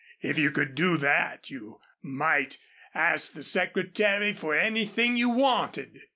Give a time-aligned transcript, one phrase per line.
[0.21, 2.57] If you could do that, you might
[2.95, 5.99] ask the Secretary for anything you wanted."